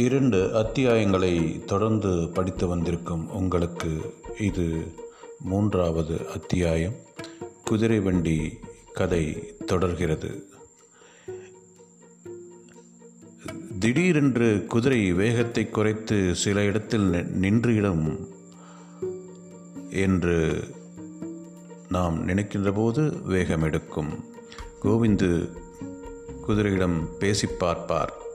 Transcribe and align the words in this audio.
இரண்டு 0.00 0.50
அத்தியாயங்களை 0.52 1.64
தொடர்ந்து 1.64 2.28
படித்து 2.34 2.66
வந்திருக்கும் 2.66 3.30
உங்களுக்கு 3.30 4.14
இது 4.38 4.92
மூன்றாவது 5.38 6.28
அத்தியாயம். 6.34 6.94
குதிரை 7.64 8.00
வண்டி 8.00 8.58
கதை 8.92 9.54
தொடர்கிறது. 9.66 10.48
திடீரென்று 13.78 14.64
குதிரை 14.68 15.12
வேகத்தை 15.12 15.70
குறைத்து 15.70 16.34
சில 16.34 16.62
இடத்தில் 16.62 17.10
நி- 17.10 17.30
நின்றுவிடும் 17.40 18.28
என்று 19.90 20.64
நாம் 21.88 22.24
நினைக்கின்ற 22.24 22.72
போது 22.72 23.22
வேகம் 23.22 23.62
எடுக்கும் 23.62 24.24
கோவிந்து 24.82 25.50
குதிரையிடம் 26.46 27.08
பேசி 27.18 27.46
பார்ப்பார். 27.46 28.28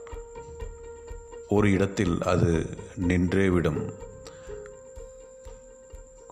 ஒரு 1.48 1.70
இடத்தில் 1.70 2.22
அது 2.22 2.66
நின்றேவிடும் 3.08 3.92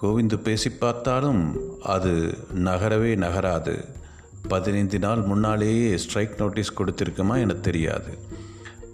கோவிந்து 0.03 0.39
பேசி 0.39 0.71
பார்த்தாலும் 0.71 1.61
அது 1.83 2.39
நகரவே 2.55 3.17
நகராது. 3.17 3.85
பதினைந்து 4.49 4.99
நாள் 4.99 5.21
முன்னாலேயே 5.21 5.97
ஸ்ட்ரைக் 5.97 6.35
நோட்டீஸ் 6.39 6.73
கொடுத்திருக்குமா 6.73 7.39
என 7.39 7.53
தெரியாது. 7.53 8.19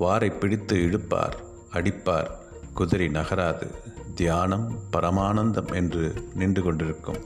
வாரை 0.00 0.38
பிடித்து 0.38 0.76
இழுப்பார் 0.76 1.32
அடிப்பார் 1.72 2.30
குதிரை 2.74 3.08
நகராது. 3.08 3.70
தியானம் 4.14 4.78
பரமானந்தம் 4.92 5.74
என்று 5.74 6.14
நின்று 6.34 6.62
கொண்டிருக்கும். 6.62 7.16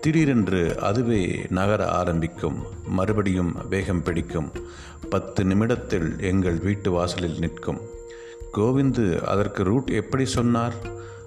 திடீரென்று 0.00 0.80
அதுவே 0.80 1.46
நகர 1.48 1.88
ஆரம்பிக்கும். 1.88 2.62
மறுபடியும் 2.86 3.68
வேகம் 3.68 4.02
பிடிக்கும். 4.02 4.52
பத்து 5.10 5.44
நிமிடத்தில் 5.44 6.20
எங்கள் 6.20 6.58
வீட்டு 6.58 6.90
வாசலில் 6.90 7.38
நிற்கும். 7.38 7.98
கோவிந்து 8.52 9.20
அதற்கு 9.20 9.62
ரூட் 9.62 9.90
எப்படி 9.90 10.24
சொன்னார்? 10.26 10.74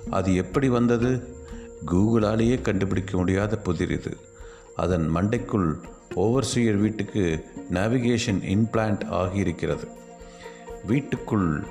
அது 0.09 0.35
எப்படி 0.35 0.69
வந்தது? 0.69 1.37
கூகுளாலேயே 1.85 2.61
கண்டுபிடிக்க 2.61 3.17
முடியாத 3.17 3.57
புதிர் 3.57 3.91
இது. 3.91 4.17
அதன் 4.75 5.15
மண்டைக்குள் 5.15 5.79
ஓவர்சீயர் 6.15 6.77
வீட்டுக்கு 6.77 7.45
நேவிகேஷன் 7.71 8.41
இன்பிளான்ட் 8.53 9.03
ஆகியிருக்கிறது. 9.09 9.87
வீட்டுக்குள் 10.85 11.63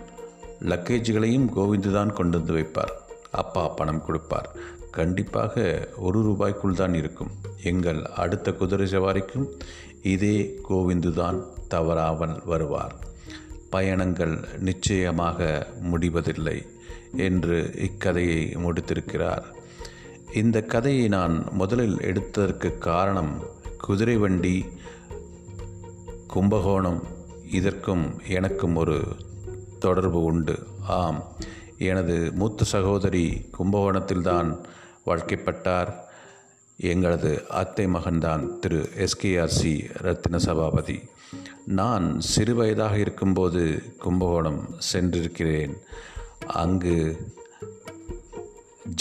லக்கேஜ்களையும் 0.60 1.48
கோவிந்து 1.56 1.92
தான் 1.92 2.12
கொண்டு 2.12 2.38
வந்து 2.38 2.52
வைப்பார். 2.52 2.92
அப்பா 3.30 3.68
பணம் 3.68 4.04
கொடுப்பார். 4.04 4.56
கண்டிப்பாக 4.90 5.88
ஒரு 5.98 6.18
ரூபாய்க்குள் 6.22 6.74
தான் 6.74 6.94
இருக்கும். 6.94 7.30
எங்கள் 7.62 8.02
அடுத்த 8.04 8.52
குதிரை 8.52 8.86
சவாரிக்கும் 8.86 9.46
இதே 10.02 10.60
கோவிந்து 10.68 11.12
தான் 11.12 11.44
தவறாமல் 11.68 12.42
வருவார். 12.44 12.94
பயணங்கள் 13.72 14.36
நிச்சயமாக 14.58 15.66
முடிவதில்லை 15.80 16.58
என்று 17.16 17.56
இக்கதையை 17.78 18.40
முடித்திருக்கிறார். 18.64 19.44
இந்த 20.34 20.62
கதையை 20.62 21.08
நான் 21.08 21.34
முதலில் 21.50 21.96
எடுத்ததற்கு 21.96 22.78
காரணம் 22.78 23.32
குதிரை 23.78 24.16
வண்டி 24.16 24.56
கும்பகோணம். 26.26 27.02
இதற்கும் 27.52 28.04
எனக்கும் 28.28 28.76
ஒரு 28.76 29.00
தொடர்பு 29.78 30.20
உண்டு. 30.22 30.56
ஆம் 30.88 31.20
எனது 31.78 32.32
மூத்த 32.34 32.64
சகோதரி 32.64 33.24
கும்பகோணத்தில்தான் 33.58 34.50
வாழ்க்கைப்பட்டார். 35.06 35.92
எங்களது 36.76 37.46
அத்தை 37.48 37.86
மகன்தான் 37.86 38.58
திரு 38.58 38.88
எஸ்கேஆர்சி 38.96 39.90
ரத்தின 39.92 40.38
சபாபதி. 40.38 41.00
நான் 41.66 42.20
சிறு 42.20 42.54
வயதாக 42.54 42.98
இருக்கும்போது 42.98 43.82
கும்பகோணம் 43.98 44.68
சென்றிருக்கிறேன். 44.92 45.76
அங்கு 46.46 47.16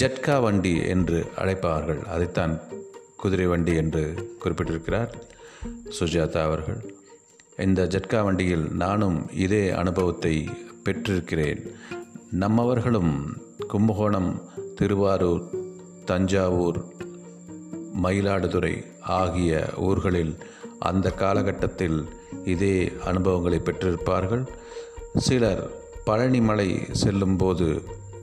ஜட்கா 0.01 0.41
வண்டி 0.41 0.85
என்று 0.85 1.27
அழைப்பார்கள். 1.35 2.03
அதைத்தான் 2.03 2.59
குதிரை 3.17 3.45
வண்டி 3.45 3.75
என்று 3.75 4.33
குறிப்பிட்டிருக்கிறார் 4.43 5.13
சுஜாதா 5.99 6.41
அவர்கள். 6.43 6.95
இந்த 7.57 7.85
ஜட்கா 7.85 8.23
வண்டியில் 8.23 8.71
நானும் 8.71 9.29
இதே 9.33 9.69
அனுபவத்தை 9.69 10.49
பெற்றிருக்கிறேன். 10.83 11.71
நம்மவர்களும் 12.39 13.33
கும்பகோணம் 13.67 14.41
திருவாரூர் 14.75 15.49
தஞ்சாவூர் 16.05 17.00
மயிலாடுதுறை 18.03 18.73
ஆகிய 19.01 19.69
ஊர்களில் 19.77 20.33
அந்த 20.79 21.11
காலகட்டத்தில் 21.11 21.99
இதே 22.45 22.91
அனுபவங்களை 23.05 23.59
பெற்றிருப்பார்கள். 23.59 24.43
சிலர் 25.17 25.63
பழனிமலை 26.05 26.69
செல்லும்போது 26.91 27.67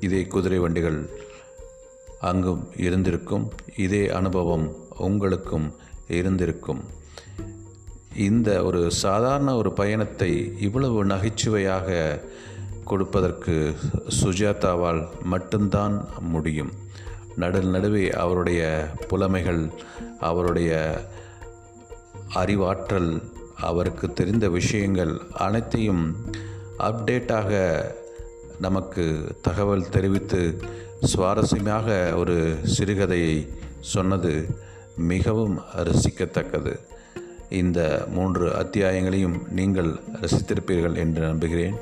இதே 0.00 0.22
குதிரை 0.26 0.58
வண்டிகள் 0.58 1.00
அங்கும் 2.20 2.62
இருந்திருக்கும். 2.76 3.52
இதே 3.76 4.08
அனுபவம் 4.10 4.66
உங்களுக்கும் 4.98 5.74
இருந்திருக்கும். 6.08 6.82
இந்த 8.16 8.64
ஒரு 8.64 8.90
சாதாரண 8.90 9.56
ஒரு 9.56 9.72
பயணத்தை 9.72 10.30
இவ்வளவு 10.60 11.04
நகைச்சுவையாக 11.04 12.20
கொடுப்பதற்கு 12.84 13.54
சுஜாதாவால் 14.22 15.02
மட்டும்தான் 15.22 15.96
முடியும். 16.20 16.72
நடு 17.38 17.60
நடுவே 17.62 18.10
அவருடைய 18.10 18.60
புலமைகள் 19.08 19.62
அவருடைய 20.20 20.72
அறிவாற்றல் 22.34 23.10
அவருக்கு 23.60 24.12
தெரிந்த 24.12 24.48
விஷயங்கள் 24.48 25.14
அனைத்தையும் 25.32 26.02
அப்டேட்டாக 26.78 27.50
நமக்கு 28.60 29.04
தகவல் 29.42 29.88
தெரிவித்து 29.88 30.60
சுவாரஸ்யமாக 31.00 32.16
ஒரு 32.16 32.36
சிறுகதையை 32.78 33.48
சொன்னது 33.80 34.32
மிகவும் 34.96 35.56
ரசிக்கத்தக்கது. 35.76 36.72
இந்த 37.50 37.80
மூன்று 38.10 38.48
அத்தியாயங்களையும் 38.48 39.36
நீங்கள் 39.48 39.90
ரசித்திருப்பீர்கள் 40.22 40.96
என்று 40.96 41.22
நம்புகிறேன். 41.26 41.76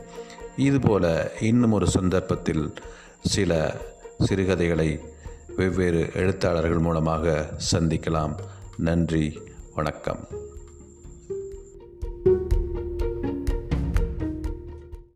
இதுபோல 0.56 1.32
இன்னும் 1.40 1.72
ஒரு 1.72 1.90
சந்தர்ப்பத்தில் 1.90 2.72
சில 3.20 3.76
சிறுகதைகளை 4.18 5.00
வெவ்வேறு 5.56 6.10
எழுத்தாளர்கள் 6.14 6.78
மூலமாக 6.78 7.50
சந்திக்கலாம். 7.72 8.34
நன்றி 8.76 9.40
வணக்கம். 9.74 10.28